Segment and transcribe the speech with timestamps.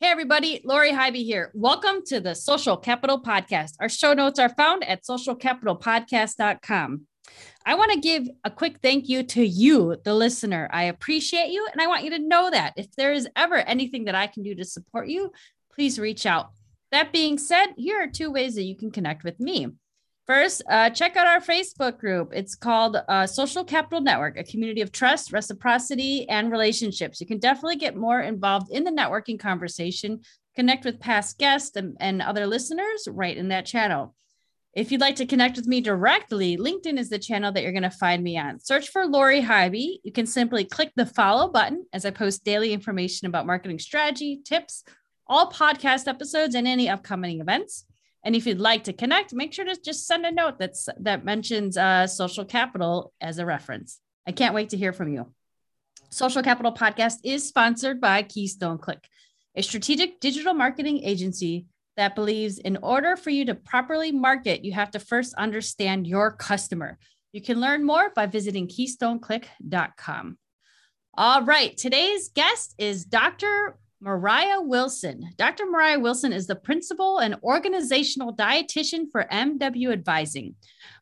[0.00, 1.50] Hey, everybody, Lori Highby here.
[1.54, 3.72] Welcome to the Social Capital Podcast.
[3.80, 7.06] Our show notes are found at socialcapitalpodcast.com.
[7.66, 10.70] I want to give a quick thank you to you, the listener.
[10.72, 14.04] I appreciate you, and I want you to know that if there is ever anything
[14.04, 15.32] that I can do to support you,
[15.74, 16.50] please reach out.
[16.92, 19.66] That being said, here are two ways that you can connect with me.
[20.28, 22.32] First, uh, check out our Facebook group.
[22.34, 27.18] It's called uh, Social Capital Network, a community of trust, reciprocity, and relationships.
[27.18, 30.20] You can definitely get more involved in the networking conversation,
[30.54, 34.14] connect with past guests and, and other listeners right in that channel.
[34.74, 37.82] If you'd like to connect with me directly, LinkedIn is the channel that you're going
[37.84, 38.60] to find me on.
[38.60, 40.00] Search for Lori Highby.
[40.04, 44.42] You can simply click the follow button as I post daily information about marketing strategy,
[44.44, 44.84] tips,
[45.26, 47.86] all podcast episodes, and any upcoming events.
[48.24, 51.24] And if you'd like to connect, make sure to just send a note that's that
[51.24, 54.00] mentions uh, social capital as a reference.
[54.26, 55.32] I can't wait to hear from you.
[56.10, 59.06] Social Capital Podcast is sponsored by Keystone Click,
[59.54, 61.66] a strategic digital marketing agency
[61.98, 66.30] that believes in order for you to properly market, you have to first understand your
[66.30, 66.96] customer.
[67.32, 70.38] You can learn more by visiting keystoneclick.com.
[71.14, 73.76] All right, today's guest is Dr.
[74.00, 75.28] Marya Wilson.
[75.36, 75.66] Dr.
[75.68, 80.54] Marya Wilson is the principal and organizational dietitian for MW Advising.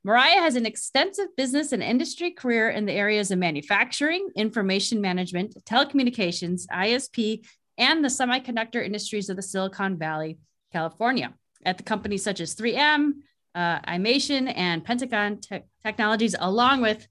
[0.03, 5.55] Marya has an extensive business and industry career in the areas of manufacturing, information management,
[5.64, 10.38] telecommunications, ISP, and the semiconductor industries of the Silicon Valley,
[10.72, 11.34] California,
[11.66, 13.12] at the companies such as 3M,
[13.55, 17.06] uh, Imation, and Pentagon te- Technologies, along with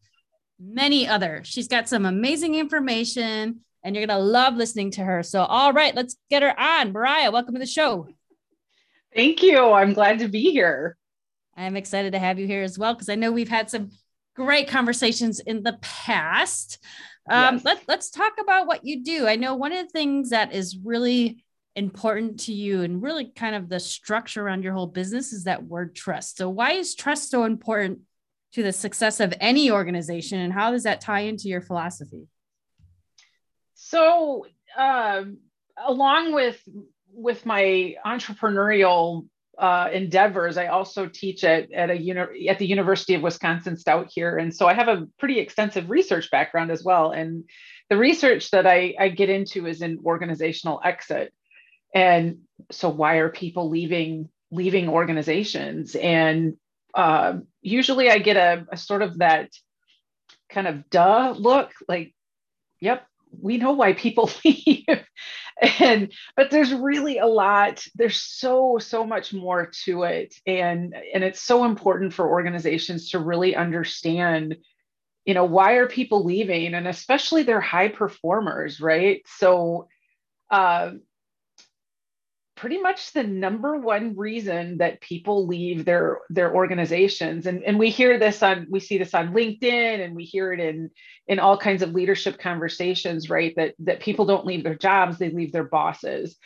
[0.60, 1.48] many others.
[1.48, 5.22] She's got some amazing information and you're going to love listening to her.
[5.22, 6.92] So, all right, let's get her on.
[6.92, 8.08] Marya, welcome to the show.
[9.16, 9.72] Thank you.
[9.72, 10.98] I'm glad to be here.
[11.56, 13.92] I'm excited to have you here as well because I know we've had some
[14.36, 16.80] great conversations in the past.
[17.30, 17.66] Um, yes.
[17.66, 19.28] let, let's talk about what you do.
[19.28, 23.56] I know one of the things that is really important to you and really kind
[23.56, 26.38] of the structure around your whole business is that word trust.
[26.38, 28.00] So, why is trust so important
[28.54, 32.28] to the success of any organization, and how does that tie into your philosophy?
[33.88, 35.26] So, uh,
[35.78, 36.60] along with
[37.14, 39.28] with my entrepreneurial
[39.60, 44.08] uh, endeavors, I also teach at at a uni- at the University of Wisconsin Stout
[44.10, 47.12] here, and so I have a pretty extensive research background as well.
[47.12, 47.44] And
[47.90, 51.32] the research that I, I get into is in organizational exit,
[51.94, 52.40] and
[52.72, 55.94] so why are people leaving leaving organizations?
[55.96, 56.58] And
[56.96, 59.52] uh, usually, I get a, a sort of that
[60.50, 62.16] kind of duh look, like,
[62.80, 63.06] yep,
[63.42, 64.86] we know why people leave.
[65.80, 70.36] And but there's really a lot there's so so much more to it.
[70.46, 74.58] And and it's so important for organizations to really understand
[75.24, 76.74] you know why are people leaving?
[76.74, 79.22] And especially their high performers right?
[79.38, 79.88] So
[80.52, 80.92] uh,
[82.66, 87.46] pretty much the number one reason that people leave their their organizations.
[87.46, 90.60] And, and we hear this on we see this on linkedin and we hear it
[90.60, 90.90] in
[91.28, 93.54] in all kinds of leadership conversations right?
[93.56, 96.38] That that people don't leave their jobs they leave their bosses.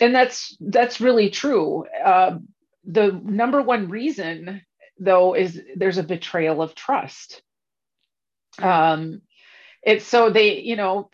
[0.00, 1.84] And that's that's really true.
[2.04, 2.38] Uh,
[2.84, 4.62] the number one reason
[5.00, 7.42] though is there's a betrayal of trust.
[8.60, 9.22] Um,
[9.82, 11.10] it's so they you know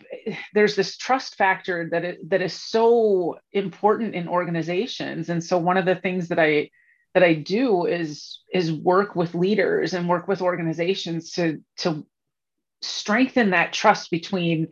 [0.53, 5.29] there's this trust factor that it, that is so important in organizations.
[5.29, 6.69] And so one of the things that i
[7.13, 12.05] that i do is is work with leaders and work with organizations to to
[12.81, 14.67] strengthen that trust between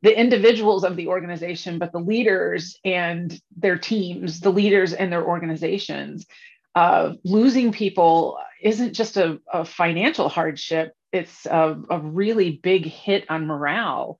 [0.00, 5.24] the individuals of the organization but the leaders and their teams the leaders and their
[5.24, 6.26] organizations.
[6.74, 13.26] Uh, losing people isn't just a, a financial hardship it's a, a really big hit
[13.28, 14.18] on morale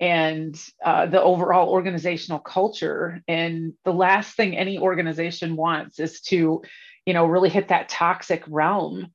[0.00, 3.20] and uh, the overall organizational culture.
[3.28, 6.62] And the last thing any organization wants is to
[7.06, 9.08] you know really hit that toxic realm.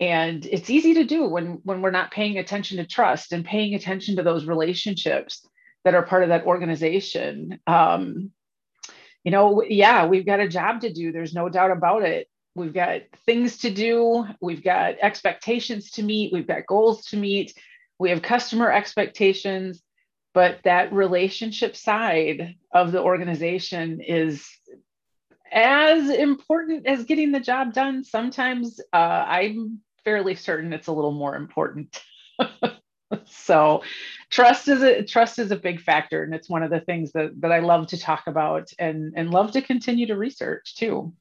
[0.00, 3.74] And it's easy to do when when we're not paying attention to trust and paying
[3.74, 5.46] attention to those relationships
[5.84, 7.60] that are part of that organization.
[7.66, 8.32] Um,
[9.24, 11.12] you know yeah we've got a job to do.
[11.12, 16.32] There's no doubt about it we've got things to do, we've got expectations to meet,
[16.32, 17.54] we've got goals to meet,
[17.98, 19.82] we have customer expectations,
[20.34, 24.46] but that relationship side of the organization is
[25.52, 28.04] as important as getting the job done.
[28.04, 32.00] Sometimes uh, I'm fairly certain it's a little more important.
[33.26, 33.82] so
[34.30, 37.38] trust is a trust is a big factor and it's one of the things that
[37.40, 41.12] that I love to talk about and and love to continue to research too.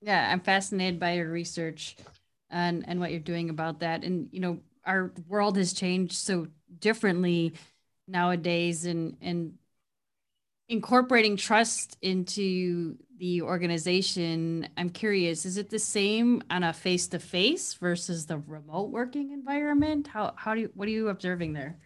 [0.00, 1.96] Yeah, I'm fascinated by your research
[2.50, 4.04] and and what you're doing about that.
[4.04, 6.46] And you know our world has changed so
[6.78, 7.52] differently
[8.06, 9.58] nowadays and and
[10.68, 18.26] incorporating trust into the organization i'm curious is it the same on a face-to-face versus
[18.26, 20.06] the remote working environment?
[20.06, 21.78] How how do you what are you observing there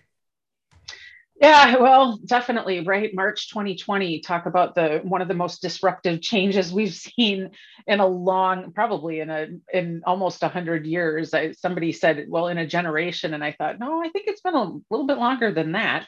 [1.42, 3.14] yeah well definitely right?
[3.14, 7.50] March 2020 talk about the one of the most disruptive changes we've seen
[7.86, 11.34] in a long probably in a in almost 100 years.
[11.34, 14.54] I, somebody said well in a generation and i thought no i think it's been
[14.54, 16.06] a little bit longer than that.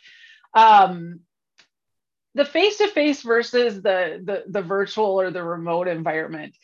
[0.54, 1.20] Um,
[2.36, 6.56] the face-to-face versus the, the the virtual or the remote environment.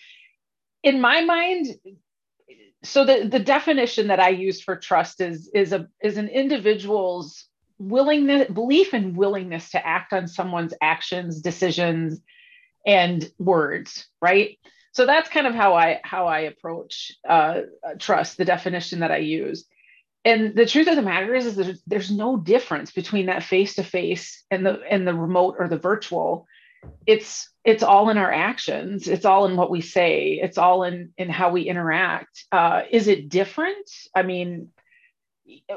[0.82, 1.66] In my mind
[2.82, 7.50] so the, the definition that i use for trust is is a is an individual's
[7.81, 12.21] willingness belief and willingness to act on someone's actions decisions
[12.87, 14.59] and words right?
[14.93, 17.62] So that's kind of how i how i approach uh,
[17.99, 19.67] trust the definition that i use.
[20.25, 23.77] And the truth of the matter is, is there's, there's no difference between that face
[23.77, 26.47] to face and the and the remote or the virtual.
[27.06, 29.09] It's it's all in our actions.
[29.09, 30.38] It's all in what we say.
[30.43, 32.44] It's all in in how we interact.
[32.53, 33.91] Uh, is it different?
[34.15, 34.71] I mean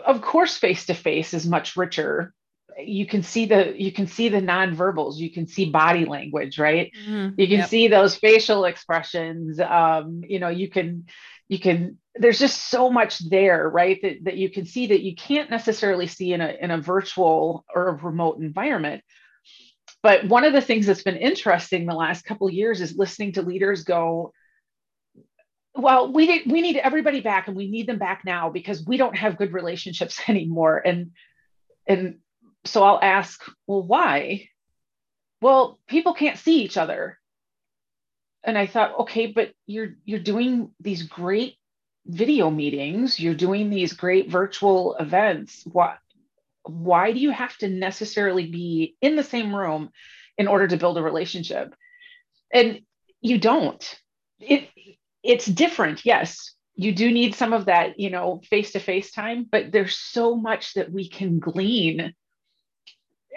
[0.05, 2.33] of course face to face is much richer.
[2.77, 5.17] You can see the you can see the nonverbals.
[5.17, 6.91] You can see body language right?
[7.05, 7.39] Mm-hmm.
[7.39, 7.69] you can yep.
[7.69, 9.59] see those facial expressions.
[9.59, 11.05] Um you know you can
[11.49, 13.99] you can there's just so much there right?
[14.01, 17.65] That, that you can see that you can't necessarily see in a in a virtual
[17.73, 19.03] or a remote environment.
[20.01, 23.33] But one of the things that's been interesting the last couple of years is listening
[23.33, 24.33] to leaders go
[25.75, 28.97] well we need we need everybody back and we need them back now because we
[28.97, 31.11] don't have good relationships anymore and
[31.87, 32.19] and
[32.65, 34.47] so i'll ask well why
[35.41, 37.17] well people can't see each other
[38.43, 41.55] and I thought, okay, but you're you're doing these great
[42.05, 45.63] video meetings, you're doing these great virtual events.
[45.65, 45.95] Why
[46.63, 49.91] why do you have to necessarily be in the same room
[50.37, 51.73] in order to build a relationship?
[52.51, 52.81] And
[53.21, 53.99] you don't.
[54.39, 54.69] It
[55.23, 56.53] it's different, yes.
[56.75, 60.91] You do need some of that, you know, face-to-face time, but there's so much that
[60.91, 62.13] we can glean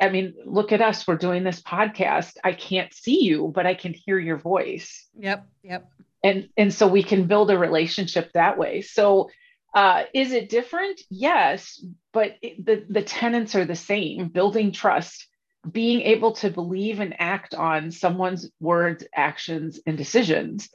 [0.01, 1.07] I mean, look at us.
[1.07, 2.37] We're doing this podcast.
[2.45, 5.07] I can't see you, but I can hear your voice.
[5.19, 5.47] Yep.
[5.63, 5.91] Yep.
[6.23, 8.83] And and so we can build a relationship that way.
[8.83, 9.31] So
[9.75, 11.01] uh, is it different?
[11.11, 14.29] Yes, but it, the the tenets are the same.
[14.29, 15.27] Building trust,
[15.71, 20.69] being able to believe and act on someone's words, actions, and decisions.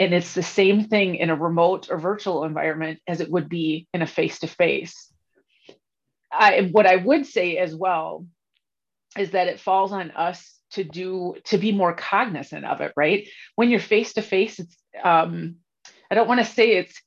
[0.00, 3.86] And it's the same thing in a remote or virtual environment as it would be
[3.92, 5.12] in a face to face.
[6.72, 8.26] What I would say as well
[9.18, 13.28] is that it falls on us to do to be more cognizant of it, right?
[13.56, 15.56] When you're face to face, it's um,
[16.10, 17.00] I don't want to say it's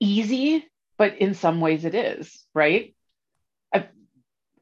[0.00, 0.66] easy,
[0.98, 2.94] but in some ways it is, right?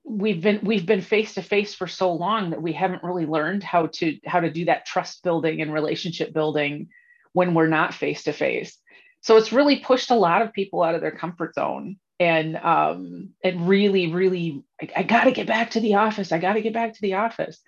[0.05, 3.63] We've been we've been face to face for so long that we haven't really learned
[3.63, 6.89] how to how to do that trust building and relationship building
[7.33, 8.79] when we're not face to face.
[9.21, 13.31] So it's really pushed a lot of people out of their comfort zone and um,
[13.43, 16.31] and really, really, I, I got to get back to the office.
[16.31, 17.61] I got to get back to the office.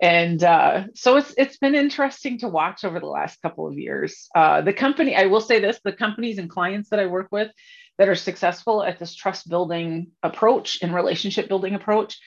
[0.00, 4.28] And uh, so it's it's been interesting to watch over the last couple of years.
[4.34, 7.50] Uh, the company, I will say this: the companies and clients that I work with
[7.98, 12.18] that are successful at this trust building approach and relationship building approach,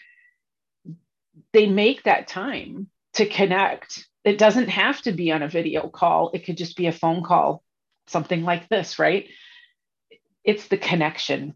[1.51, 4.05] they make that time to connect.
[4.25, 6.31] It doesn't have to be on a video call.
[6.33, 7.63] It could just be a phone call,
[8.07, 9.27] something like this, right?
[10.45, 11.55] it's the connection.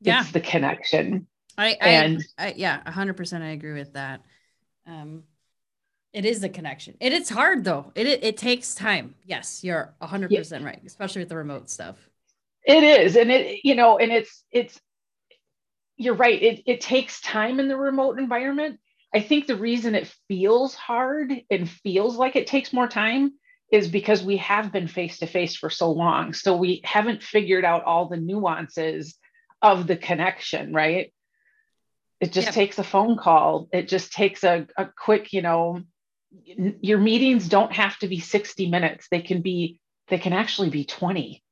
[0.00, 0.20] Yeah.
[0.20, 1.26] It's the connection.
[1.58, 3.42] I, I and I, yeah, hundred percent.
[3.42, 4.20] I agree with that.
[4.86, 5.24] Um,
[6.12, 6.96] it is the connection.
[7.00, 7.92] It is hard though.
[7.94, 9.14] It, it, it takes time.
[9.24, 10.40] Yes, you're hundred yeah.
[10.40, 11.96] percent right, especially with the remote stuff.
[12.64, 14.80] It is, and it you know, and it's it's.
[15.96, 16.40] You're right.
[16.40, 18.78] It it takes time in the remote environment.
[19.14, 23.32] I think the reason it feels hard and feels like it takes more time
[23.72, 26.32] is because we have been face to face for so long.
[26.32, 29.16] So we haven't figured out all the nuances
[29.62, 31.12] of the connection, right?
[32.20, 33.68] It just takes a phone call.
[33.72, 35.82] It just takes a, a quick, you know,
[36.30, 39.08] your meetings don't have to be 60 minutes.
[39.10, 41.42] They can be, they can actually be 20.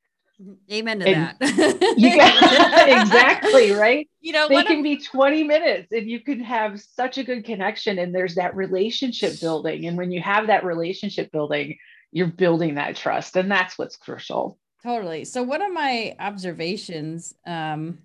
[0.71, 1.95] Amen to and that.
[1.97, 4.09] you got, exactly, right?
[4.21, 7.99] You know, they can be 20 minutes and you can have such a good connection
[7.99, 9.87] and there's that relationship building.
[9.87, 11.79] And when you have that relationship building,
[12.11, 13.37] you're building that trust.
[13.37, 14.59] And that's what's crucial.
[14.83, 15.25] Totally.
[15.25, 17.99] So one of my observations um,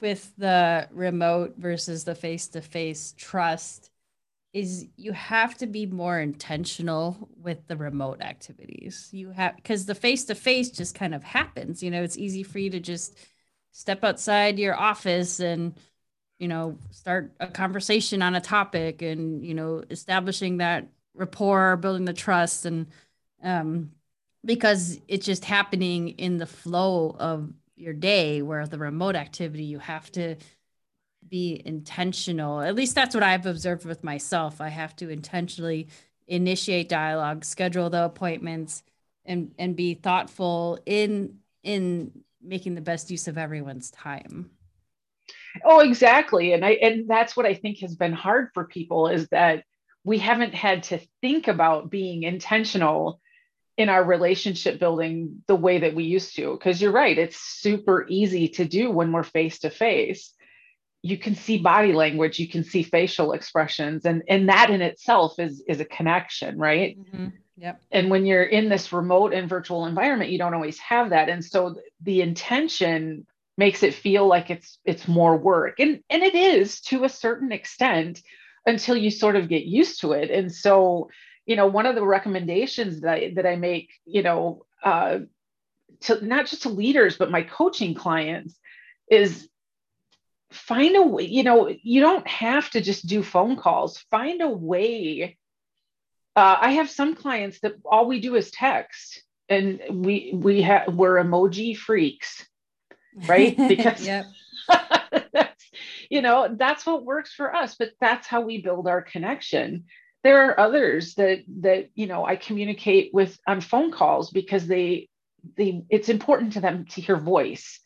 [0.00, 3.90] with the remote versus the face-to-face trust
[4.54, 9.08] is you have to be more intentional with the remote activities.
[9.12, 11.82] You have because the face to face just kind of happens.
[11.82, 13.18] You know, it's easy for you to just
[13.72, 15.74] step outside your office and
[16.38, 22.04] you know start a conversation on a topic and you know establishing that rapport, building
[22.04, 22.86] the trust, and
[23.42, 23.90] um,
[24.44, 28.40] because it's just happening in the flow of your day.
[28.40, 30.36] Where the remote activity, you have to
[31.28, 32.60] be intentional.
[32.60, 34.60] At least that's what I've observed with myself.
[34.60, 35.88] I have to intentionally
[36.26, 38.82] initiate dialogue, schedule the appointments,
[39.24, 42.12] and and be thoughtful in in
[42.42, 44.50] making the best use of everyone's time.
[45.64, 46.52] Oh, exactly.
[46.52, 49.64] And I and that's what I think has been hard for people is that
[50.04, 53.20] we haven't had to think about being intentional
[53.76, 58.06] in our relationship building the way that we used to because you're right it's super
[58.08, 60.33] easy to do when we're face to face
[61.04, 65.38] you can see body language you can see facial expressions and and that in itself
[65.38, 66.98] is is a connection right?
[66.98, 67.26] Mm-hmm.
[67.58, 67.82] yep.
[67.92, 71.28] And when you're in this remote and virtual environment you don't always have that.
[71.28, 73.26] And so the intention
[73.58, 75.78] makes it feel like it's it's more work.
[75.78, 78.22] And and it is to a certain extent
[78.64, 80.30] until you sort of get used to it.
[80.30, 81.10] And so
[81.44, 85.18] you know one of the recommendations that I, that I make you know uh,
[86.00, 88.58] to not just to leaders but my coaching clients
[89.10, 89.50] is
[90.54, 93.98] find a way, you know, you don't have to just do phone calls.
[94.10, 95.36] Find a way.
[96.36, 100.94] Uh, I have some clients that all we do is text and we we have
[100.94, 102.46] we're emoji freaks,
[103.28, 103.56] right?
[103.68, 104.08] Because
[105.32, 105.70] that's,
[106.10, 109.84] you know, that's what works for us, but that's how we build our connection.
[110.22, 115.08] There are others that that you know I communicate with on phone calls because they
[115.56, 117.80] they it's important to them to hear voice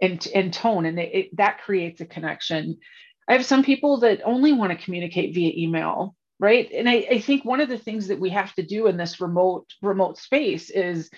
[0.00, 2.78] and, and tone and it, that creates a connection.
[3.28, 6.70] I have some people that only want to communicate via email right?
[6.72, 9.20] And I, I think one of the things that we have to do in this
[9.20, 11.10] remote remote space is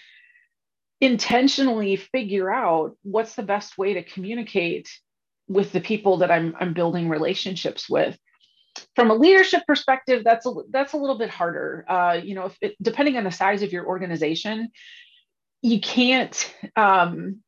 [1.00, 4.88] intentionally figure out what's the best way to communicate
[5.49, 8.18] with the people that i'm, I'm building relationships with.
[8.95, 11.85] From a leadership perspective that's a that's a little bit harder.
[11.88, 14.68] Uh, you know if it, depending on the size of your organization
[15.62, 17.40] you can't um,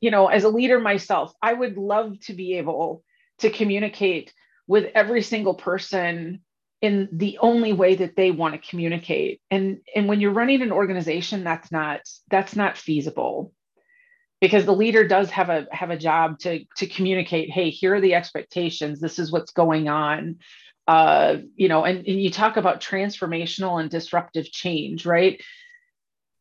[0.00, 3.04] you know, as a leader myself, I would love to be able
[3.38, 4.32] to communicate
[4.66, 6.40] with every single person
[6.80, 9.40] in the only way that they want to communicate.
[9.50, 13.52] And and when you're running an organization, that's not that's not feasible
[14.40, 18.00] because the leader does have a have a job to to communicate hey here are
[18.00, 19.00] the expectations.
[19.00, 20.36] This is what's going on.
[20.88, 25.40] Uh, you know and, and you talk about transformational and disruptive change right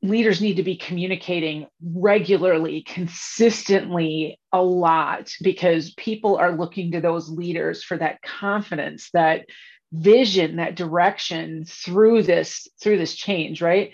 [0.01, 7.29] leaders need to be communicating regularly, consistently, a lot, because people are looking to those
[7.29, 9.45] leaders for that confidence, that
[9.91, 13.91] vision, that direction through this through this change, right?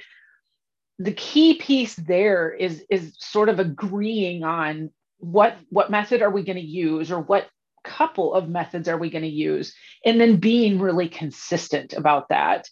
[1.00, 6.44] The key piece there is is sort of agreeing on what what method are we
[6.44, 7.48] going to use or what
[7.84, 12.68] couple of methods are we going to use and then being really consistent about that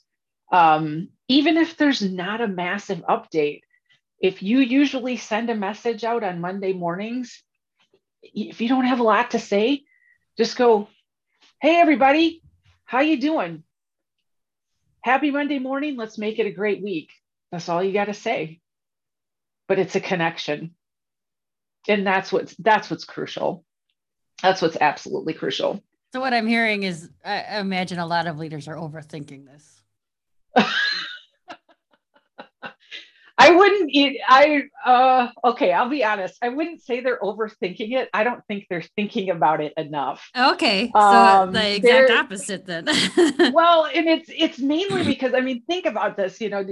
[0.53, 3.61] um, even if there's not a massive update,
[4.21, 7.43] if you usually send a message out on Monday mornings,
[8.21, 9.83] if you don't have a lot to say,
[10.37, 10.87] just go,
[11.59, 12.43] "Hey everybody,
[12.85, 13.63] how you doing?
[15.01, 15.97] Happy Monday morning.
[15.97, 17.09] Let's make it a great week."
[17.51, 18.61] That's all you got to say.
[19.67, 20.75] But it's a connection.
[21.87, 23.65] And that's what's that's what's crucial.
[24.43, 25.83] That's what's absolutely crucial.
[26.13, 29.82] So what I'm hearing is I imagine a lot of leaders are overthinking this.
[33.37, 34.19] I wouldn't eat.
[34.27, 35.73] I uh, okay.
[35.73, 36.37] I'll be honest.
[36.41, 38.09] I wouldn't say they're overthinking it.
[38.13, 40.29] I don't think they're thinking about it enough.
[40.37, 42.85] Okay, so um, the exact opposite then.
[43.53, 46.39] well, and it's it's mainly because I mean, think about this.
[46.39, 46.65] You know,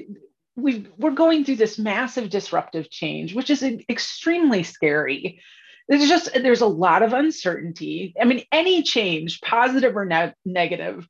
[0.56, 5.42] we we're going through this massive disruptive change, which is extremely scary.
[5.88, 8.14] There's just there's a lot of uncertainty.
[8.22, 11.08] I mean, any change, positive or ne- negative,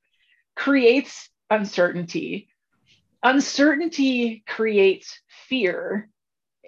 [0.56, 2.48] creates uncertainty
[3.24, 6.10] uncertainty creates fear.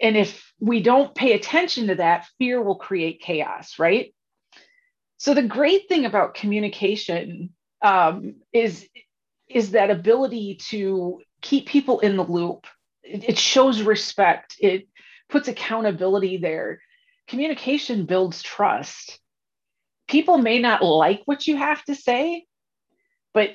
[0.01, 4.13] And if we don't pay attention to that, fear will create chaos, right?
[5.17, 8.88] So the great thing about communication um, is,
[9.48, 12.67] is that ability to keep people in the loop.
[13.03, 14.55] It, it shows respect.
[14.60, 14.88] It
[15.29, 16.81] puts accountability there.
[17.27, 19.19] Communication builds trust.
[20.07, 22.45] People may not like what you have to say,
[23.33, 23.51] but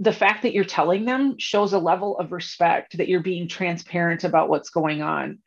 [0.00, 4.24] the fact that you're telling them shows a level of respect that you're being transparent
[4.24, 5.38] about what's going on.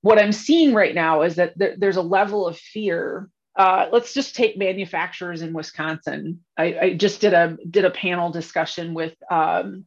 [0.00, 3.28] What I'm seeing right now is that there, there's a level of fear.
[3.56, 6.44] Uh, let's just take manufacturers in Wisconsin.
[6.56, 9.86] I, I, just did a did a panel discussion with um,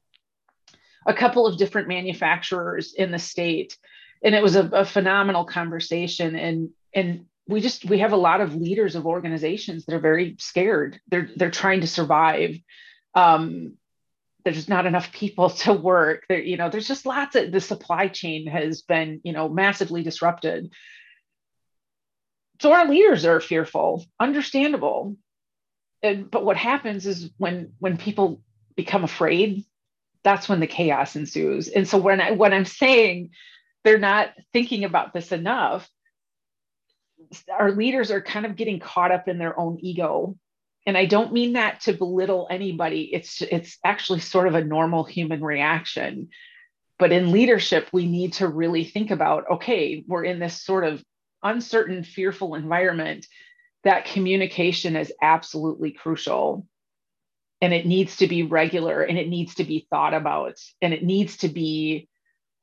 [1.08, 3.78] a couple of different manufacturers in the state,
[4.22, 6.36] and it was a, a phenomenal conversation.
[6.36, 10.36] And and we just we have a lot of leaders of organizations that are very
[10.40, 11.00] scared.
[11.08, 12.58] They're they're trying to survive.
[13.16, 13.78] Um,
[14.44, 16.26] there's not enough people to work.
[16.30, 20.04] There you know there's just lots of the supply chain has been you know massively
[20.04, 20.74] disrupted.
[22.62, 25.18] So our leaders are fearful understandable.
[26.02, 28.42] And, but what happens is when when people
[28.76, 29.66] become afraid
[30.24, 31.68] that's when the chaos ensues.
[31.68, 33.32] And so when i when i'm saying
[33.84, 35.90] they're not thinking about this enough.
[37.52, 40.38] Our leaders are kind of getting caught up in their own ego
[40.86, 43.10] and i don't mean that to belittle anybody.
[43.14, 46.30] It's it's actually sort of a normal human reaction.
[47.00, 51.04] But in leadership we need to really think about okay we're in this sort of
[51.42, 53.28] uncertain fearful environment.
[53.84, 56.66] That communication is absolutely crucial.
[57.62, 61.04] And it needs to be regular and it needs to be thought about and it
[61.04, 62.10] needs to be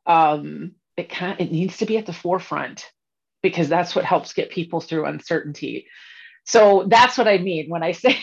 [0.06, 2.86] um it can it needs to be at the forefront
[3.42, 5.86] because that's what helps get people through uncertainty
[6.44, 8.18] so that's what I mean when I say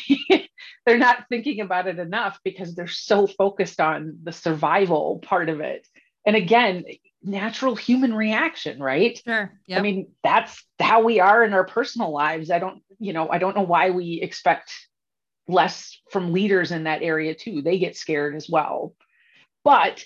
[0.85, 5.59] they're not thinking about it enough because they're so focused on the survival part of
[5.59, 5.85] it.
[6.25, 6.85] And again,
[7.23, 9.19] natural human reaction, right?
[9.25, 9.51] Sure.
[9.67, 9.79] Yep.
[9.79, 12.51] I mean, that's how we are in our personal lives.
[12.51, 14.71] I don't, you know, I don't know why we expect
[15.47, 17.61] less from leaders in that area too.
[17.61, 18.93] They get scared as well.
[19.63, 20.03] But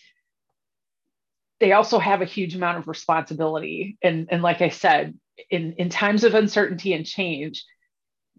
[1.59, 3.97] they also have a huge amount of responsibility.
[4.01, 5.15] And, and like I said,
[5.49, 7.63] in, in times of uncertainty and change,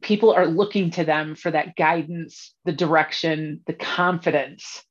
[0.03, 4.83] people are looking to them for that guidance, the direction, the confidence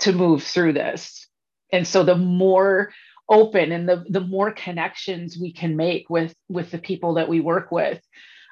[0.00, 1.28] to move through this.
[1.72, 2.92] And so the more
[3.28, 7.40] open and the, the more connections we can make with with the people that we
[7.40, 8.00] work with,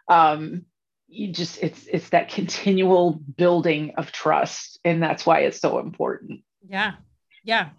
[0.09, 0.64] um,
[1.09, 4.79] you just it's it's that continual building of trust.
[4.85, 6.40] And that's why it's so important.
[6.68, 6.92] Yeah.
[7.44, 7.70] Yeah.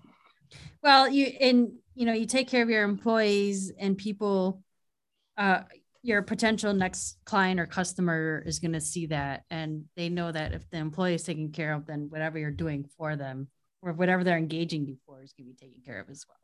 [0.84, 4.62] Well, you and you know, you take care of your employees and people
[5.38, 5.62] uh
[6.04, 10.54] your potential next client or customer is going to see that and they know that
[10.54, 13.48] if the employee is taken care of then whatever you're doing for them
[13.82, 16.38] or whatever they're engaging you for is going to be taken care of as well.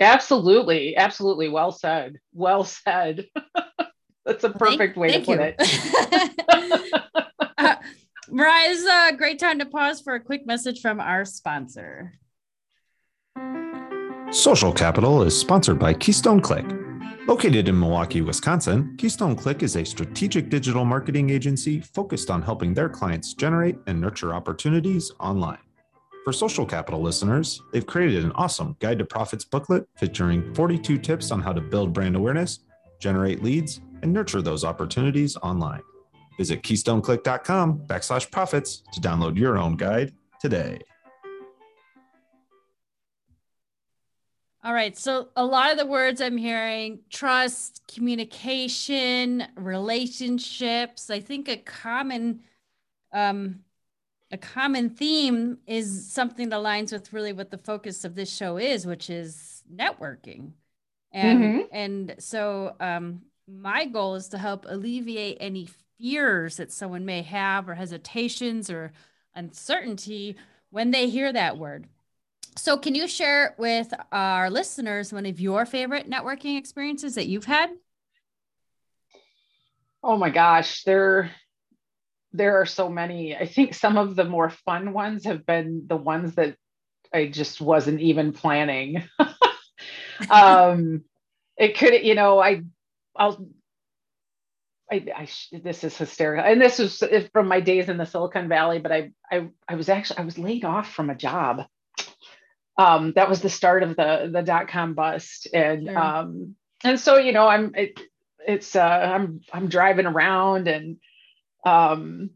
[0.00, 0.96] Absolutely.
[0.96, 1.48] Absolutely.
[1.48, 2.18] Well said.
[2.32, 3.26] Well said.
[4.24, 5.54] That's a perfect thank, way thank to put you.
[5.58, 6.92] it.
[7.58, 7.76] Uh,
[8.28, 12.12] marya this is a great time to pause for a quick message from our sponsor.
[14.32, 16.64] Social capital is sponsored by keystone click
[17.28, 22.74] Located in Milwaukee, Wisconsin, Keystone Click is a strategic digital marketing agency focused on helping
[22.74, 25.58] their clients generate and nurture opportunities online.
[26.24, 31.30] For Social Capital listeners, they've created an awesome Guide to Profits booklet featuring 42 tips
[31.30, 32.58] on how to build brand awareness,
[32.98, 35.82] generate leads, and nurture those opportunities online.
[36.38, 40.80] Visit keystoneclick.com backslash profits to download your own guide today.
[44.64, 44.96] All right.
[44.96, 51.10] So a lot of the words I'm hearing trust, communication, relationships.
[51.10, 52.40] I think a common
[53.12, 53.60] um
[54.30, 58.56] a common theme is something that aligns with really what the focus of this show
[58.56, 60.52] is, which is networking.
[61.10, 61.60] And mm-hmm.
[61.72, 67.68] and so um my goal is to help alleviate any fears that someone may have
[67.68, 68.92] or hesitations or
[69.34, 70.36] uncertainty
[70.70, 71.88] when they hear that word
[72.56, 77.46] so, can you share with our listeners one of your favorite networking experiences that you've
[77.46, 77.70] had?
[80.02, 81.30] Oh my gosh, there
[82.32, 83.36] there are so many.
[83.36, 86.56] I think some of the more fun ones have been the ones that
[87.12, 89.04] I just wasn't even planning.
[90.30, 91.04] um,
[91.56, 92.62] it could, you know, I,
[93.14, 93.46] I'll,
[94.90, 98.78] I, I, this is hysterical, and this was from my days in the Silicon Valley.
[98.78, 101.62] But I, I, I was actually I was laid off from a job
[102.78, 105.98] um, that was the start of the the dot com bust, and sure.
[105.98, 108.00] um, and so you know I'm it,
[108.46, 110.96] it's uh, I'm I'm driving around and
[111.64, 112.30] um,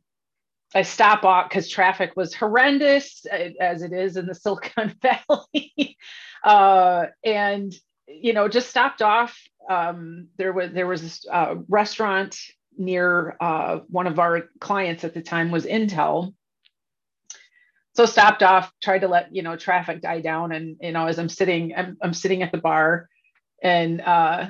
[0.74, 3.24] I stop off because traffic was horrendous
[3.60, 5.96] as it is in the Silicon Valley,
[6.44, 7.74] uh, and
[8.06, 9.38] you know just stopped off.
[9.68, 12.38] Um, there was there was a uh, restaurant
[12.78, 16.34] near uh, one of our clients at the time was Intel,
[17.96, 21.18] so stopped off tried to let you know traffic die down and you know as
[21.18, 23.08] i'm sitting i'm, I'm sitting at the bar
[23.62, 24.48] and uh,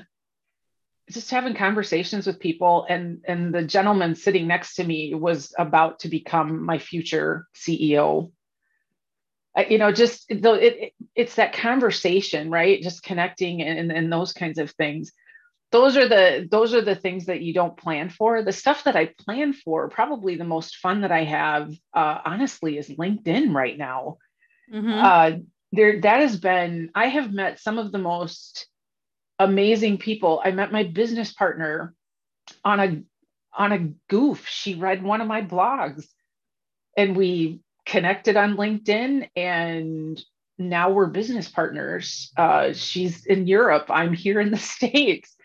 [1.11, 2.87] just having conversations with people.
[2.89, 8.33] And and the gentleman sitting next to me was about to become my future CEO.
[9.69, 12.83] you know, just though it, it, it's that conversation, right?
[12.83, 15.13] Just connecting and, and those kinds of things
[15.73, 18.43] those are the those are the things that you don't plan for.
[18.43, 22.79] The stuff that i plan for probably the most fun that i have uh, honestly
[22.79, 24.19] is linkedin right now.
[24.73, 24.93] Mm-hmm.
[24.93, 25.31] uh,
[25.73, 28.67] there that has been i have met some of the most
[29.39, 30.41] amazing people.
[30.45, 31.95] I met my business partner
[32.65, 33.03] on a
[33.57, 34.47] on a goof.
[34.49, 36.07] She read one of my blogs
[36.97, 40.21] and we connected on linkedin and
[40.59, 42.33] now we're business partners.
[42.37, 43.87] Uh, she's in europe.
[43.89, 45.36] I'm here in the states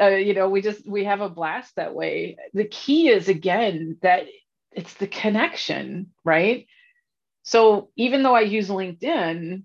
[0.00, 2.36] uh, you know we just we have a blast that way.
[2.52, 4.26] The key is again that
[4.72, 6.66] it's the connection right?
[7.42, 9.64] So even though i use linkedin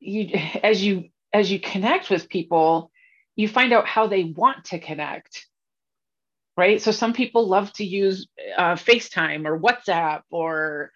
[0.00, 2.90] you as you as you connect with people
[3.34, 5.46] you find out how they want to connect
[6.56, 6.80] right?
[6.80, 10.90] So some people love to use uh, facetime or whatsapp or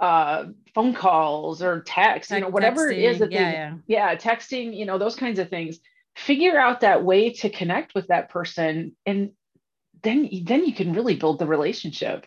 [0.00, 3.52] uh, phone calls or text you know whatever texting, it is that yeah, they,
[3.94, 4.10] yeah.
[4.10, 5.78] Yeah texting you know those kinds of things
[6.16, 9.32] figure out that way to connect with that person and
[10.02, 12.26] then then you can really build the relationship.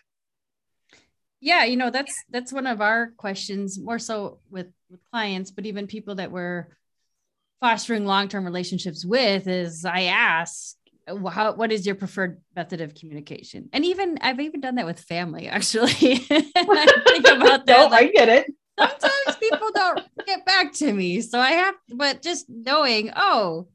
[1.40, 5.66] Yeah you know that's that's one of our questions more so with with clients but
[5.66, 6.66] even people that we're
[7.60, 10.76] fostering long-term relationships with is i ask
[11.30, 13.68] how, what is your preferred method of communication?
[13.72, 15.90] And even i've even done that with family actually.
[16.30, 18.54] I think about that no, like, i get it.
[18.78, 23.68] sometimes people don't get back to me so i have but just knowing oh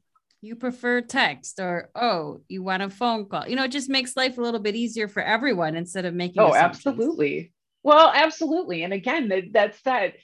[0.44, 3.48] you prefer text or oh you want a phone call?
[3.48, 6.42] You know it just makes life a little bit easier for everyone instead of making
[6.42, 6.46] it.
[6.46, 7.52] oh absolutely.
[7.82, 8.82] Well absolutely.
[8.82, 10.14] And again that's that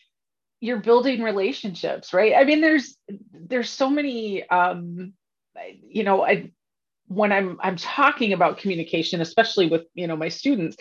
[0.61, 2.35] you're building relationships right?
[2.37, 2.96] I mean there's
[3.33, 5.14] there's so many um
[5.83, 6.50] you know i
[7.09, 10.76] when i'm i'm talking about communication especially with you know my students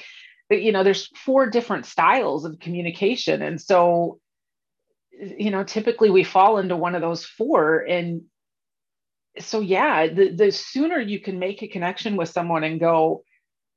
[0.49, 3.41] you know there's four different styles of communication.
[3.41, 4.19] And so
[5.11, 8.21] you know typically we fall into one of those four and
[9.39, 13.23] so yeah the, the sooner you can make a connection with someone and go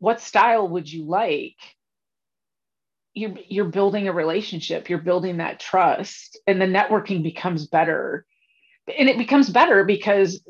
[0.02, 1.54] what style would you like?
[3.14, 8.26] You're you're building a relationship you're building that trust and the networking becomes better.
[8.98, 10.42] And it becomes better because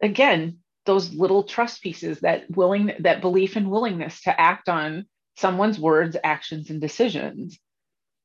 [0.00, 5.04] again those little trust pieces that willing that belief and willingness to act on
[5.36, 7.58] someone's words actions and decisions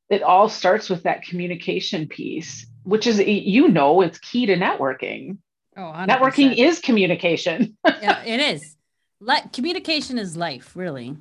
[0.10, 5.40] it all starts with that communication piece which is you know it's key to networking
[5.82, 6.08] Oh, 100%.
[6.08, 7.76] networking is communication.
[7.86, 8.76] yeah, it is.
[9.20, 11.18] Like communication is life, really.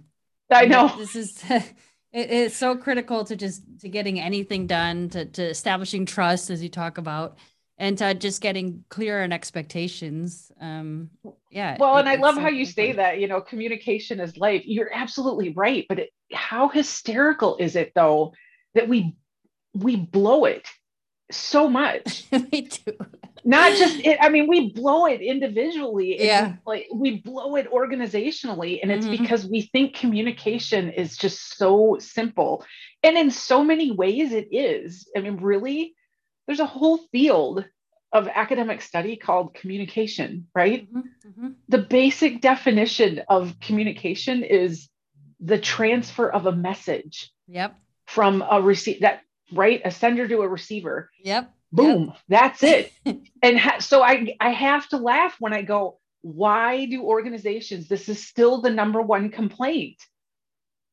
[0.50, 0.92] I know.
[0.98, 1.42] This is
[2.12, 6.68] it's so critical to just to getting anything done, to, to establishing trust, as you
[6.68, 7.38] talk about,
[7.78, 10.52] and to just getting clear on expectations.
[10.60, 11.10] Um,
[11.50, 11.76] yeah.
[11.78, 13.18] Well, it, and I love so how you say that.
[13.18, 14.62] You know, communication is life.
[14.66, 15.86] You're absolutely right.
[15.88, 18.34] But it, how hysterical is it though
[18.74, 19.16] that we
[19.72, 20.68] we blow it
[21.30, 22.24] so much?
[22.32, 22.92] we do
[23.44, 26.54] not just it i mean we blow it individually yeah.
[26.66, 29.22] like we blow it organizationally and it's mm-hmm.
[29.22, 32.64] because we think communication is just so simple.
[33.02, 35.08] And in so many ways it is.
[35.16, 35.94] I mean really
[36.46, 37.64] there's a whole field
[38.12, 40.88] of academic study called communication right?
[40.92, 41.28] Mm-hmm.
[41.28, 41.48] Mm-hmm.
[41.68, 44.88] the basic definition of communication is
[45.38, 47.76] the transfer of a message yep.
[48.06, 49.22] from a receive that
[49.52, 49.80] right?
[49.84, 51.10] A sender to a receiver.
[51.24, 52.06] Yep boom.
[52.06, 52.16] Yep.
[52.28, 52.92] that's it.
[53.42, 58.08] And ha- so i i have to laugh when i go why do organizations this
[58.08, 59.96] is still the number one complaint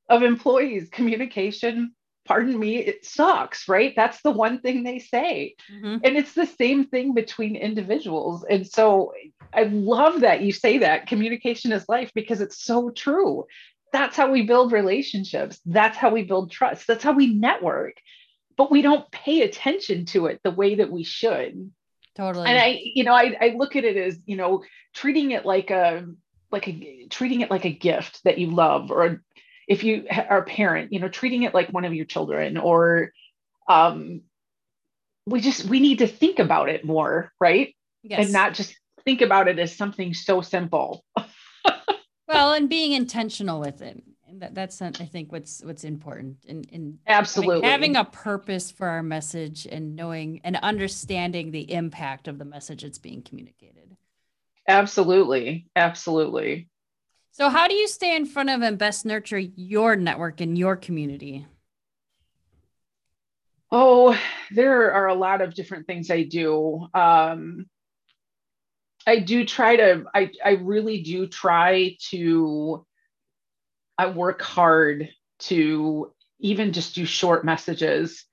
[0.09, 1.93] of employees communication
[2.25, 3.93] pardon me it sucks right?
[3.95, 5.55] That's the one thing they say.
[5.73, 5.97] Mm-hmm.
[6.03, 8.45] and it's the same thing between individuals.
[8.49, 9.13] And so
[9.53, 11.07] i love that you say that.
[11.07, 13.45] Communication is life because it's so true.
[13.93, 15.59] That's how we build relationships.
[15.65, 16.85] That's how we build trust.
[16.87, 17.95] That's how we network
[18.58, 21.72] but we don't pay attention to it the way that we should.
[22.15, 22.50] Totally.
[22.50, 24.63] And i you know i, I look at it as you know
[24.96, 26.08] treating it like a
[26.52, 29.22] like a treating it like a gift that you love or
[29.67, 33.12] if you are a parent you know treating it like one of your children or
[33.70, 34.22] um
[35.28, 37.76] we just we need to think about it more right?
[38.02, 38.24] Yes.
[38.24, 41.04] and not just think about it as something so simple.
[42.28, 44.04] Well and being intentional with it
[44.35, 48.87] that, that's I think what's what's important in in absolutely having, having, a purpose for
[48.87, 53.95] our message and knowing and understanding the impact of the message that's being communicated.
[54.67, 56.69] Absolutely, absolutely.
[57.31, 60.75] So, how do you stay in front of and best nurture your network in your
[60.75, 61.45] community?
[63.71, 64.17] Oh,
[64.51, 66.87] there are a lot of different things I do.
[66.93, 67.67] Um,
[69.05, 72.85] I do try to, I, I really do try to,
[73.97, 78.23] I work hard to even just do short messages.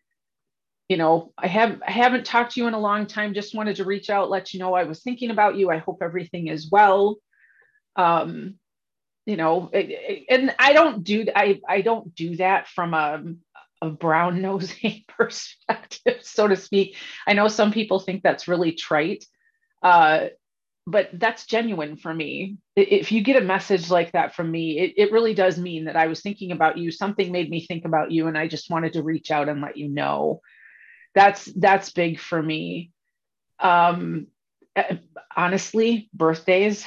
[0.89, 3.35] You know, I have I haven't talked to you in a long time.
[3.35, 5.71] Just wanted to reach out, let you know I was thinking about you.
[5.71, 7.17] I hope everything is well.
[7.97, 8.57] Um,
[9.25, 13.23] you know, and I don't do I I don't do that from a
[13.81, 16.97] a brown nosing perspective, so to speak.
[17.27, 19.25] I know some people think that's really trite.
[19.83, 20.29] Uh,
[20.87, 22.59] but that's genuine for me.
[22.77, 25.97] If you get a message like that from me, it, it really does mean that
[25.97, 26.91] I was thinking about you.
[26.91, 29.77] Something made me think about you, and I just wanted to reach out and let
[29.77, 30.41] you know.
[31.15, 32.91] That's that's big for me.
[33.61, 34.27] Um,
[34.77, 34.97] eh,
[35.35, 36.85] honestly, birthdays.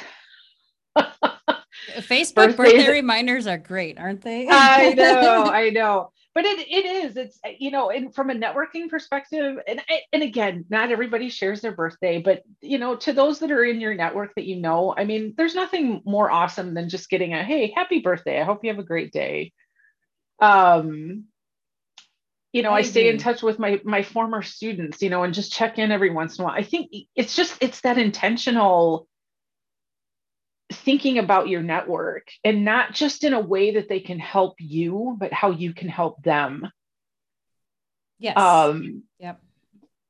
[0.97, 2.55] Facebook birthdays.
[2.55, 4.47] birthday reminders are great, aren't they?
[4.49, 8.89] I know, I know but it, it is it's you know and from a networking
[8.89, 9.81] perspective and
[10.13, 13.81] and again not everybody shares their birthday but you know to those that are in
[13.81, 17.43] your network that you know i mean there's nothing more awesome than just getting a
[17.43, 18.39] hey happy birthday.
[18.39, 19.51] I hope you have a great day.
[20.39, 21.23] Um
[22.53, 25.33] you know i, I stay in touch with my my former students you know and
[25.33, 26.55] just check in every once in a while.
[26.55, 29.07] I think it's just it's that intentional
[30.71, 35.15] thinking about your network and not just in a way that they can help you,
[35.17, 36.69] but how you can help them.
[38.19, 38.37] Yes.
[38.37, 39.39] Um, yep.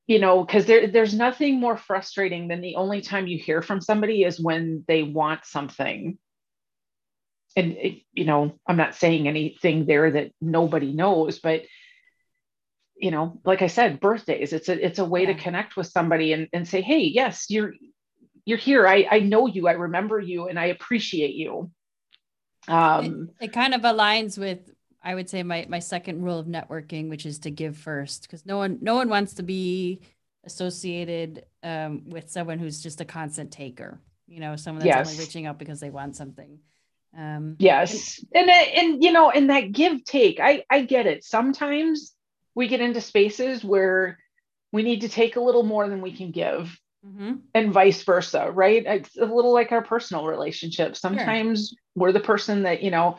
[0.08, 3.82] You know, because there, there's nothing more frustrating than the only time you hear from
[3.82, 6.17] somebody is when they want something.
[7.56, 11.63] And, it, you know, I'm not saying anything there that nobody knows, but
[13.00, 15.34] you know, like I said, birthdays, it's a, it's a way yeah.
[15.34, 17.74] to connect with somebody and, and say, Hey, yes, you're,
[18.47, 18.88] you're here.
[18.88, 19.67] I, I know you.
[19.67, 21.69] I remember you and I appreciate you.
[22.69, 24.60] Um, it, it kind of aligns with,
[25.03, 28.45] I would say my, my second rule of networking, which is to give first, because
[28.45, 29.99] no one, no one wants to be
[30.45, 35.10] associated um, with someone who's just a constant taker, you know, someone that's yes.
[35.10, 36.60] only reaching out because they want something.
[37.17, 38.23] Um, yes.
[38.33, 41.25] And, and, and, you know, and that give take, I, I get it.
[41.25, 42.13] Sometimes
[42.55, 44.19] we get into spaces where
[44.71, 47.34] we need to take a little more than we can give mm-hmm.
[47.54, 48.84] and vice versa, right?
[48.86, 51.00] It's a little like our personal relationships.
[51.00, 51.78] Sometimes sure.
[51.96, 53.17] we're the person that, you know,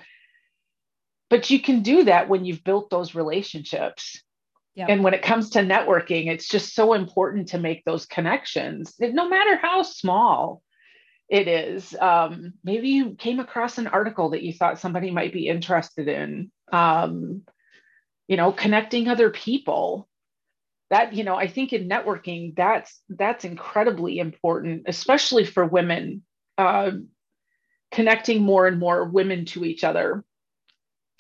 [1.31, 4.23] but you can do that when you've built those relationships.
[4.75, 4.89] Yep.
[4.91, 9.29] And when it comes to networking, it's just so important to make those connections, no
[9.29, 10.63] matter how small
[11.29, 11.95] it is.
[12.01, 16.51] Um, maybe you came across an article that you thought somebody might be interested in.
[16.73, 17.43] Um,
[18.29, 20.09] you know, connecting other people
[20.91, 26.23] that you know i think in networking that's that's incredibly important especially for women
[26.57, 26.91] uh,
[27.93, 30.25] connecting more and more women to each other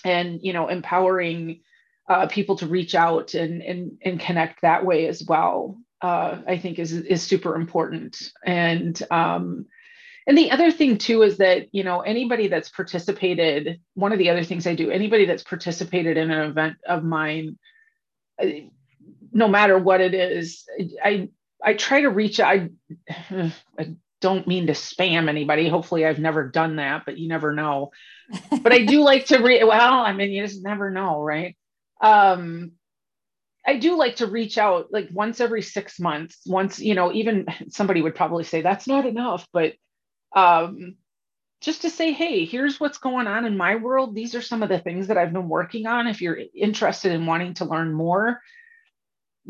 [0.04, 1.60] and you know empowering
[2.08, 6.56] uh, people to reach out and, and and connect that way as well uh, i
[6.56, 8.30] think is is super important.
[8.44, 9.66] And um,
[10.26, 14.30] and the other thing too is that you know anybody that's participated one of the
[14.30, 17.58] other things i do anybody that's participated in an event of mine
[19.32, 20.64] no matter what it is,
[21.02, 21.28] I
[21.62, 22.68] I try to reach I
[23.30, 25.68] I don't mean to spam anybody.
[25.68, 27.90] Hopefully I've never done that, but you never know.
[28.62, 31.56] but I do like to read well, I mean you just never know, right?
[32.00, 32.72] Um
[33.66, 36.40] I do like to reach out like once every 6 months.
[36.46, 39.74] Once, you know, even somebody would probably say that's not enough, but
[40.34, 40.96] um
[41.60, 44.14] just to say, hey, here's what's going on in my world.
[44.14, 46.06] These are some of the things that I've been working on.
[46.06, 48.40] If you're interested in wanting to learn more,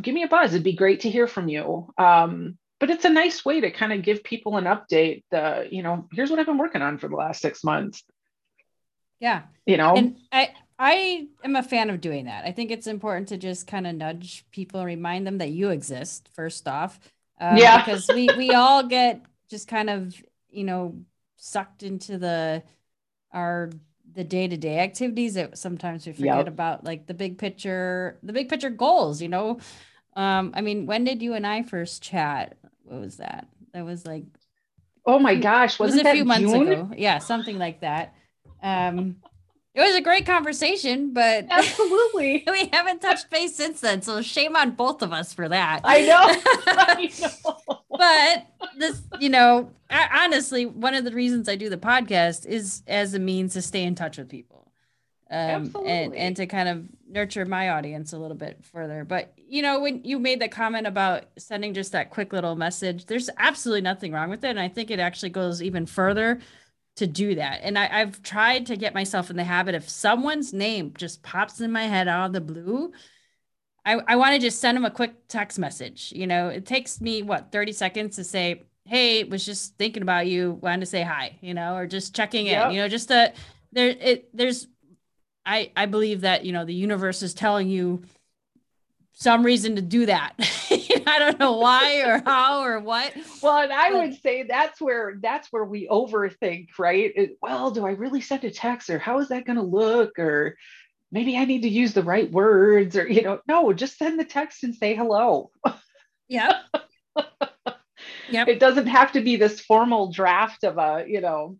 [0.00, 0.52] give me a buzz.
[0.52, 1.92] It'd be great to hear from you.
[1.98, 5.24] Um, but it's a nice way to kind of give people an update.
[5.30, 8.04] The, you know, here's what I've been working on for the last six months.
[9.18, 9.42] Yeah.
[9.66, 12.44] You know, and I, I am a fan of doing that.
[12.44, 15.70] I think it's important to just kind of nudge people, and remind them that you
[15.70, 17.00] exist first off.
[17.40, 17.78] Uh, yeah.
[17.84, 20.14] Because we, we all get just kind of,
[20.50, 20.94] you know,
[21.36, 22.62] sucked into the,
[23.32, 23.70] our
[24.14, 26.48] the day-to-day activities that sometimes we forget yep.
[26.48, 29.58] about like the big picture the big picture goals you know
[30.18, 32.56] um, I mean, when did you and I first chat?
[32.82, 33.46] What was that?
[33.72, 34.24] That was like
[35.06, 36.68] Oh my gosh, was it a few months June?
[36.68, 36.90] ago?
[36.96, 38.14] Yeah, something like that.
[38.62, 39.16] Um
[39.74, 44.02] it was a great conversation, but absolutely we haven't touched base since then.
[44.02, 45.82] So shame on both of us for that.
[45.84, 46.22] I know.
[46.66, 47.77] I know.
[47.98, 48.46] But
[48.78, 53.18] this, you know, honestly, one of the reasons I do the podcast is as a
[53.18, 54.58] means to stay in touch with people
[55.30, 59.04] um, and and to kind of nurture my audience a little bit further.
[59.04, 63.04] But you know, when you made the comment about sending just that quick little message,
[63.06, 66.40] there's absolutely nothing wrong with it, and I think it actually goes even further
[66.96, 67.60] to do that.
[67.62, 71.60] And I, I've tried to get myself in the habit if someone's name just pops
[71.60, 72.92] in my head out of the blue.
[73.88, 76.12] I, I want to just send them a quick text message.
[76.14, 80.26] You know, it takes me what 30 seconds to say, hey, was just thinking about
[80.26, 82.66] you, wanted to say hi, you know, or just checking Yep.
[82.66, 83.32] in, you know, just a
[83.72, 84.66] there it there's
[85.46, 88.02] I I believe that, you know, the universe is telling you
[89.14, 90.34] some reason to do that.
[91.06, 93.14] I don't know why or how or what.
[93.42, 97.10] Well, and I would say that's where that's where we overthink, right?
[97.16, 100.18] It- well, do I really send a text or how is that going to look
[100.18, 100.58] or
[101.10, 104.24] maybe I need to use the right words or you know, no, just send the
[104.24, 105.50] text and say hello.
[106.28, 106.52] Yeah.
[108.30, 108.48] yep.
[108.48, 111.56] It doesn't have to be this formal draft of a, you know,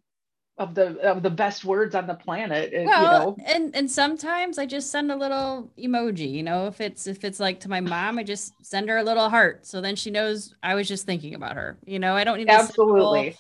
[0.59, 3.37] of the of the best words on the planet, it- you well know.
[3.47, 7.39] and and sometimes i just send a little emoji you know if it's if it's
[7.41, 10.55] like to my mom i just send her a little heart so then she knows
[10.63, 13.15] i was just thinking about her you know i don't need to send a whole
[13.15, 13.37] Absolutely.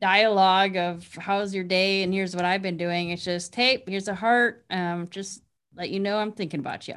[0.00, 4.08] dialogue of how's your day and here's what i've been doing it's just hey here's
[4.08, 5.41] a heart um just
[5.76, 6.94] let you know i'm thinking about you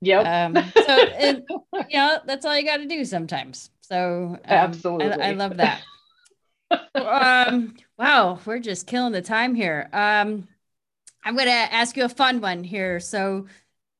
[0.00, 0.26] Yep.
[0.26, 0.54] um
[0.86, 1.42] so and
[1.88, 5.22] you know that's all you got to do sometimes so um, I- Absolutely.
[5.24, 5.82] I, love that
[6.94, 10.46] um wow we're just killing the time here um
[11.24, 13.46] i'm gonna ask you a fun one here so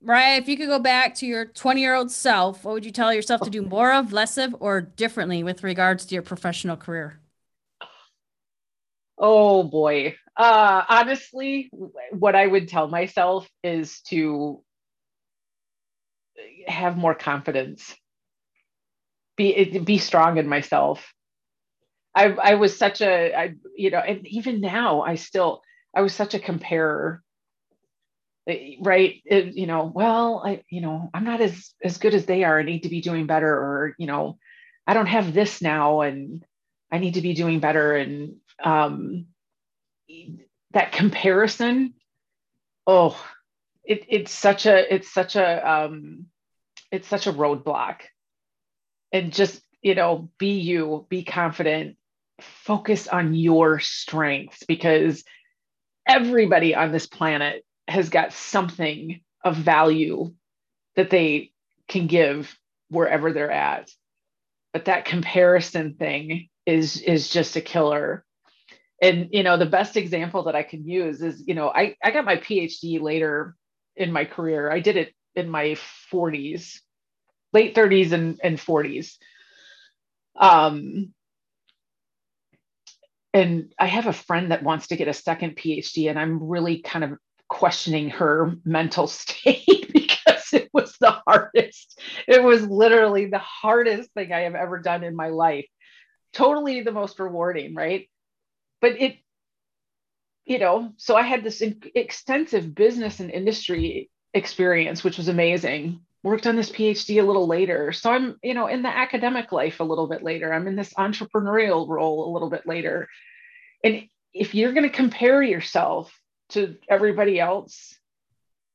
[0.02, 2.90] marya if you could go back to your 20 year old self what would you
[2.90, 6.76] tell yourself to do more of less of or differently with regards to your professional
[6.76, 7.18] career
[9.18, 10.16] Oh boy.
[10.36, 11.70] Uh honestly,
[12.10, 14.62] what I would tell myself is to
[16.66, 17.94] have more confidence.
[19.36, 21.12] Be be strong in myself.
[22.14, 25.62] I I was such a I you know, and even now I still
[25.94, 27.20] I was such a comparer.
[28.80, 29.22] Right?
[29.24, 32.58] It- you know, well, I you know, I'm not as as good as they are.
[32.58, 34.38] I need to be doing better or, you know,
[34.86, 36.44] I don't have this now and
[36.90, 39.26] I need to be doing better and um,
[40.72, 41.94] that comparison
[42.86, 43.16] oh
[43.84, 46.26] it, it's such a it's such a um,
[46.90, 48.00] it's such a roadblock.
[49.12, 51.96] And just you know be you be confident
[52.40, 55.22] focus on your strengths because
[56.06, 60.32] everybody on this planet has got something of value
[60.96, 61.52] that they
[61.88, 62.56] can give
[62.88, 63.90] wherever they're at.
[64.72, 68.24] But that comparison thing is is just a killer
[69.02, 72.10] and you know the best example that i can use is you know i i
[72.10, 73.56] got my phd later
[73.94, 74.72] in my career.
[74.72, 75.76] I did it in my
[76.10, 76.80] 40s
[77.52, 79.18] late 30s and, and 40s
[80.36, 81.12] um
[83.34, 86.80] and i have a friend that wants to get a second phd and i'm really
[86.80, 92.00] kind of questioning her mental state because it was the hardest.
[92.26, 95.66] It was literally the hardest thing i have ever done in my life.
[96.32, 98.08] Totally the most rewarding right
[98.82, 99.16] but it
[100.44, 101.62] you know so i had this
[101.94, 106.00] extensive business and industry experience which was amazing.
[106.24, 107.92] Worked on this phd a little later.
[107.92, 110.52] So i'm you know in the academic life a little bit later.
[110.52, 113.08] I'm in this entrepreneurial role a little bit later.
[113.82, 116.12] And if you're going to compare yourself
[116.50, 117.98] to everybody else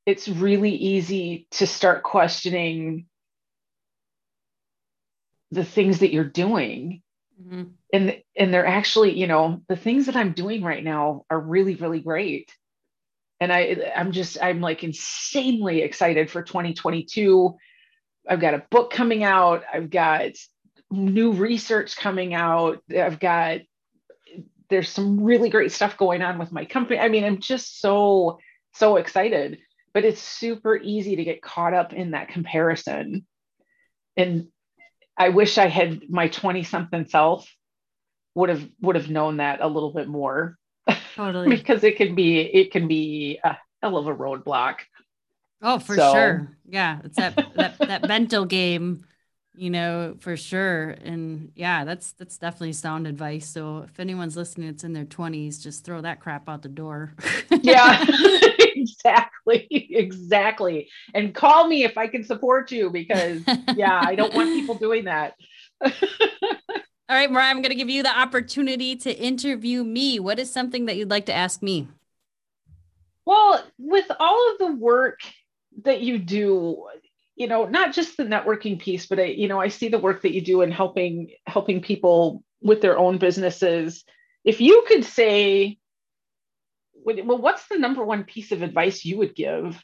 [0.05, 3.07] it's really easy to start questioning
[5.51, 7.01] the things that you're doing
[7.39, 7.73] Mhm.
[7.93, 11.75] and and they're actually you know the things that i'm doing right now are really
[11.75, 12.51] really great.
[13.39, 17.55] And i i'm just i'm like insanely excited for 2022
[18.29, 19.63] i've got a book coming out.
[19.73, 20.31] I've got
[20.91, 22.81] new research coming out.
[22.95, 23.61] I've got
[24.69, 26.99] there's some really great stuff going on with my company.
[26.99, 28.39] I mean i'm just so
[28.73, 29.59] so excited
[29.93, 33.25] but it's super easy to get caught up in that comparison.
[34.15, 34.47] And
[35.17, 37.47] i wish i had my 20 something self
[38.35, 40.57] would have would have known that a little bit more.
[41.15, 41.49] Totally.
[41.57, 44.75] Because it can be it can be a hell of a roadblock.
[45.61, 46.57] Oh for So- sure.
[46.69, 49.03] Yeah it's that that, that mental game
[49.55, 50.91] you know for sure.
[51.03, 53.47] And yeah that's that's definitely sound advice.
[53.47, 57.13] So if anyone's listening it's in their 20s just throw that crap out the door.
[57.63, 58.05] Yeah
[58.81, 63.41] exactly exactly and call me if i can support you because
[63.75, 65.33] yeah i don't want people doing that
[67.09, 70.19] All right, Marya, I'm going to give you the opportunity to interview me.
[70.19, 71.87] What is something that you'd like to ask me?
[73.25, 75.21] Well, with all of the work
[75.83, 76.85] that you do,
[77.35, 80.21] you know, not just the networking piece, but I, you know, I see the work
[80.23, 84.03] that you do in helping helping people with their own businesses.
[84.43, 85.77] If you could say,
[87.07, 89.81] well, what's the number one piece of advice you would give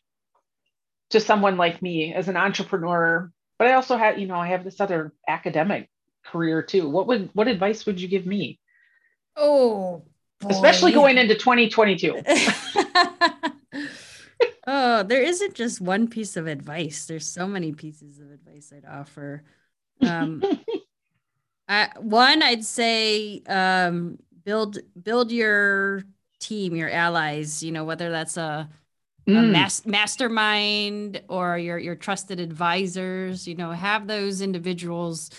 [1.12, 3.32] to someone like me as an entrepreneur?
[3.58, 5.90] But I also have, you know, I have this other academic
[6.26, 6.90] career too.
[6.90, 8.60] What would what advice would you give me?
[9.36, 10.04] Oh,
[10.50, 12.22] Especially going into 2022.
[14.68, 17.06] oh, there isn't just one piece of advice.
[17.06, 19.44] There's so many pieces of advice I'd offer.
[20.02, 20.44] Um,
[21.68, 26.04] Uh, one, I'd say um, build build your
[26.44, 27.64] team, your allies.
[27.64, 28.70] You know, whether that's a,
[29.28, 29.38] mm.
[29.38, 33.48] a mas- mastermind or your your trusted advisors.
[33.48, 35.30] You know, have those individuals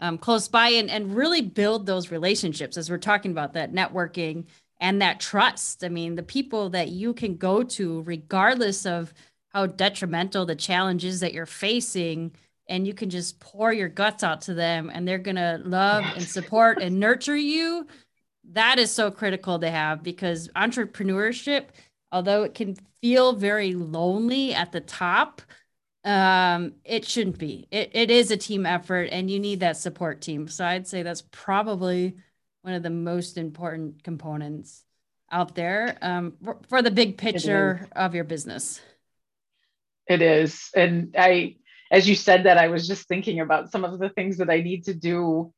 [0.00, 2.76] um, close by and and really build those relationships.
[2.76, 4.46] As we're talking about that networking
[4.80, 5.84] and that trust.
[5.84, 9.12] I mean, the people that you can go to, regardless of
[9.48, 12.32] how detrimental the challenges that you're facing
[12.68, 16.04] and you can just pour your guts out to them and they're going to love
[16.14, 17.86] and support and nurture you
[18.52, 21.66] that is so critical to have because entrepreneurship
[22.12, 25.42] although it can feel very lonely at the top
[26.04, 27.66] um, it shouldn't be.
[27.72, 30.46] It, it is a team effort and you need that support team.
[30.46, 32.14] So i'd say that's probably
[32.62, 34.84] one of the most important components
[35.30, 38.80] out there um, for, for the big picture of your business.
[40.06, 40.70] It is.
[40.74, 41.56] And i
[41.90, 44.60] as you said that, I was just thinking about some of the things that I
[44.60, 45.52] need to do,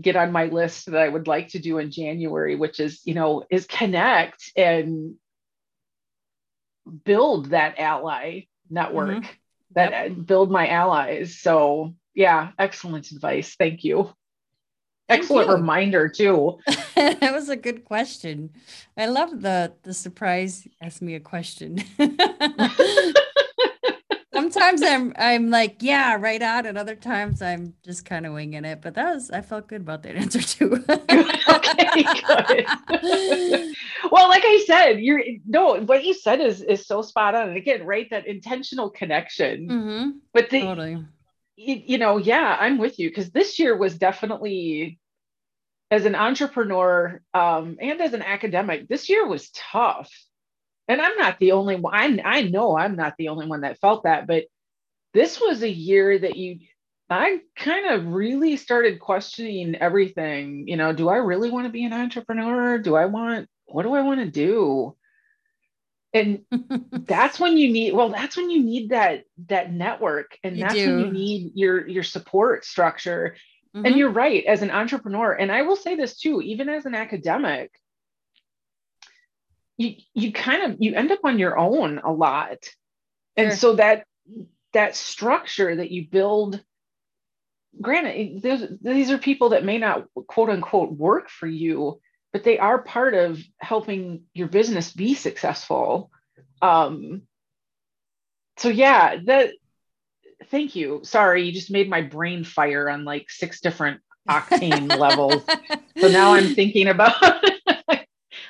[0.00, 3.14] get on my list that I would like to do in January, which is, you
[3.14, 5.14] know, is connect and
[7.04, 9.32] build that ally network, mm-hmm.
[9.74, 10.26] that yep.
[10.26, 11.38] build my allies.
[11.38, 13.56] So yeah, excellent advice.
[13.58, 14.10] Thank you.
[15.08, 15.54] Thank excellent you.
[15.54, 16.58] reminder too.
[16.94, 18.50] that was a good question.
[18.96, 21.78] I love the the surprise ask me a question.
[24.54, 28.64] sometimes I'm I'm like, yeah, right on, and other times I'm just kind of winging
[28.64, 28.80] it.
[28.80, 30.82] But that was I felt good about that answer too.
[30.88, 30.88] okay,
[34.10, 37.48] well, like I said, you're no, what you said is is so spot on.
[37.48, 39.68] And again, right, that intentional connection.
[39.68, 40.10] Mm-hmm.
[40.32, 41.04] But the totally.
[41.56, 44.98] You, you know, yeah, I'm with you because this year was definitely
[45.90, 50.10] as an entrepreneur um, and as an academic, this year was tough
[50.88, 51.94] and I'm not the only one.
[51.94, 54.44] I, I know I'm not the only one that felt that, but
[55.12, 56.58] this was a year that you,
[57.08, 60.68] I kind of really started questioning everything.
[60.68, 62.78] You know, do I really want to be an entrepreneur?
[62.78, 64.96] Do I want, what do I want to do?
[66.12, 66.44] And
[66.92, 70.36] that's when you need, well, that's when you need that, that network.
[70.42, 70.96] And you that's do.
[70.96, 73.36] when you need your, your support structure.
[73.74, 73.86] Mm-hmm.
[73.86, 76.94] And you're right, as an entrepreneur, and I will say this too, even as an
[76.94, 77.72] academic,
[79.76, 82.58] you you kind of you end up on your own a lot.
[83.36, 83.56] And sure.
[83.56, 84.04] so that
[84.72, 86.62] that structure that you build
[87.80, 88.40] granted
[88.82, 92.00] these are people that may not quote unquote work for you
[92.32, 96.10] but they are part of helping your business be successful.
[96.62, 97.22] Um
[98.58, 99.52] so yeah that
[100.46, 101.00] thank you.
[101.02, 105.44] Sorry you just made my brain fire on like six different octane levels.
[106.00, 107.44] So now i'm thinking about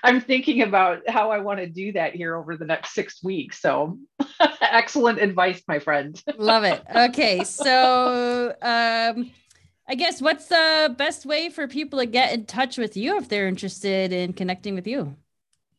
[0.04, 3.60] I'm thinking about how I want to do that here over the next six weeks.
[3.60, 3.98] So
[4.60, 6.22] excellent advice, my friend.
[6.36, 6.82] Love it.
[6.94, 7.42] Okay.
[7.44, 9.30] So um
[9.86, 13.28] I guess what's the best way for people to get in touch with you if
[13.28, 15.14] they're interested in connecting with you?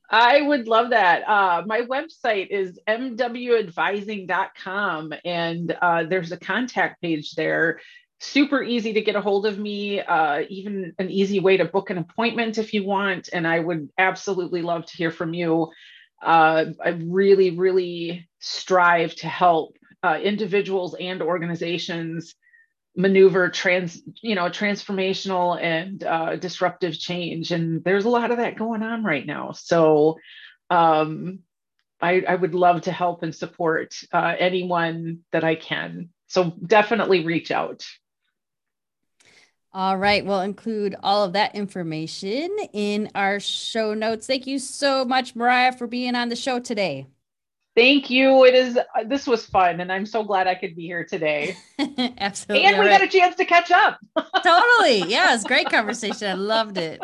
[0.09, 1.28] I would love that.
[1.28, 7.80] Uh, my website is mwadvising.com, and uh, there's a contact page there
[8.20, 11.89] super easy to get a hold of me, uh, even an easy way to book
[11.89, 13.30] an appointment if you want.
[13.34, 15.72] And I would absolutely love to hear from you.
[16.24, 22.36] Uh, I really, really strive to help uh, individuals and organizations
[22.95, 27.51] maneuver trans, you know, transformational and uh, disruptive change.
[27.51, 29.51] And there's a lot of that going on right now.
[29.51, 30.18] So
[30.70, 31.39] um,
[32.01, 36.09] I, I, would love to help and support uh, anyone that I can.
[36.28, 37.86] So definitely reach out.
[39.76, 40.26] All right.
[40.26, 44.26] We'll include all of that information in our show notes.
[44.26, 47.07] Thank you so much, Marya, for being on the show today.
[47.76, 48.45] Thank you.
[48.45, 51.57] It is, this was fun, and I'm so glad I could be here today.
[52.17, 52.65] Absolutely.
[52.65, 52.99] And we right.
[52.99, 53.99] got a chance to catch up.
[54.15, 55.11] totally.
[55.11, 56.30] Yeah, it's great conversation.
[56.30, 57.01] I loved it.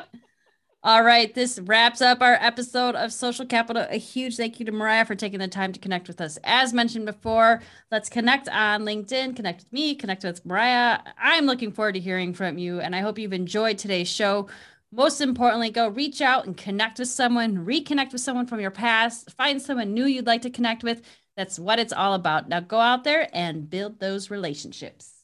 [0.84, 3.86] All right, this wraps up our episode of Social Capital.
[3.91, 6.39] A huge thank you to Marya for taking the time to connect with us.
[6.43, 7.61] As mentioned before,
[7.91, 11.03] let's connect on LinkedIn, connect with me, connect with Marya.
[11.19, 14.49] I'm looking forward to hearing from you, and I hope you've enjoyed today's show.
[14.91, 19.29] Most importantly, go reach out and connect with someone, reconnect with someone from your past,
[19.34, 21.03] find someone new you'd like to connect with.
[21.38, 22.49] That's what it's all about.
[22.49, 25.21] Now go out there and build those relationships.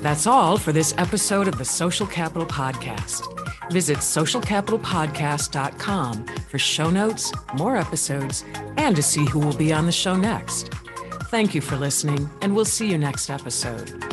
[0.00, 3.30] That's all for this episode of the Social Capital Podcast.
[3.70, 8.44] Visit socialcapitalpodcast.com for show notes, more episodes,
[8.76, 10.72] and to see who will be on the show next.
[11.24, 14.04] Thank you for listening, and we'll see you next episode.